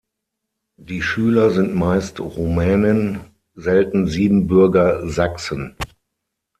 [0.79, 3.19] Die Schüler sind meist Rumänen,
[3.53, 5.75] selten Siebenbürger Sachsen.